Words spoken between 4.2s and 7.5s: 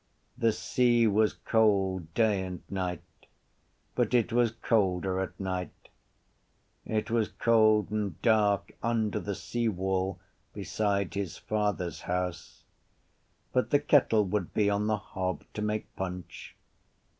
was colder at night. It was